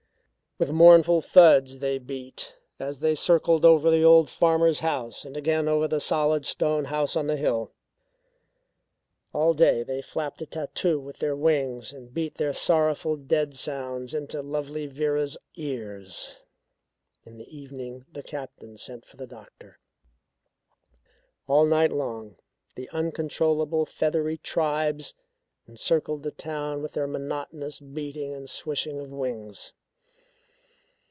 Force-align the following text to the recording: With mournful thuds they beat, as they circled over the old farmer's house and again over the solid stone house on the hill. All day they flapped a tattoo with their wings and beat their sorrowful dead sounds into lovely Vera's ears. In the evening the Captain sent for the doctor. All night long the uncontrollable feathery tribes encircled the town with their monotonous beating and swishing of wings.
With 0.59 0.71
mournful 0.73 1.23
thuds 1.23 1.79
they 1.79 1.97
beat, 1.97 2.53
as 2.77 2.99
they 2.99 3.15
circled 3.15 3.65
over 3.65 3.89
the 3.89 4.03
old 4.03 4.29
farmer's 4.29 4.81
house 4.81 5.25
and 5.25 5.35
again 5.35 5.67
over 5.67 5.87
the 5.87 5.99
solid 5.99 6.45
stone 6.45 6.85
house 6.85 7.15
on 7.15 7.25
the 7.25 7.35
hill. 7.35 7.71
All 9.33 9.55
day 9.55 9.81
they 9.81 10.03
flapped 10.03 10.39
a 10.39 10.45
tattoo 10.45 10.99
with 10.99 11.17
their 11.17 11.35
wings 11.35 11.91
and 11.91 12.13
beat 12.13 12.35
their 12.35 12.53
sorrowful 12.53 13.15
dead 13.15 13.55
sounds 13.55 14.13
into 14.13 14.43
lovely 14.43 14.85
Vera's 14.85 15.35
ears. 15.55 16.35
In 17.25 17.39
the 17.39 17.57
evening 17.57 18.05
the 18.13 18.21
Captain 18.21 18.77
sent 18.77 19.03
for 19.03 19.17
the 19.17 19.25
doctor. 19.25 19.79
All 21.47 21.65
night 21.65 21.91
long 21.91 22.35
the 22.75 22.87
uncontrollable 22.91 23.87
feathery 23.87 24.37
tribes 24.37 25.15
encircled 25.67 26.21
the 26.21 26.29
town 26.29 26.83
with 26.83 26.93
their 26.93 27.07
monotonous 27.07 27.79
beating 27.79 28.35
and 28.35 28.47
swishing 28.47 28.99
of 28.99 29.09
wings. 29.11 29.73